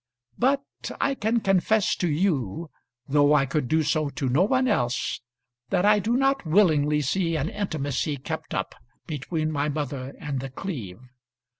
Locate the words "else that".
4.67-5.85